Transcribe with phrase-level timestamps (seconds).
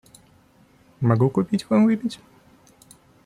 [0.99, 2.19] Могу купить вам выпить?